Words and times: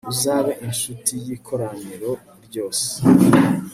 uzabe 0.11 0.51
incuti 0.65 1.13
y'ikoraniro 1.25 2.11
ryose 2.45 2.87